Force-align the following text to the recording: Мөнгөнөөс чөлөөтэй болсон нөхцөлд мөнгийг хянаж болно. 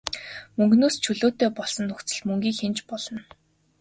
Мөнгөнөөс 0.57 0.95
чөлөөтэй 1.03 1.49
болсон 1.57 1.85
нөхцөлд 1.87 2.27
мөнгийг 2.27 2.55
хянаж 2.57 2.79
болно. 2.91 3.19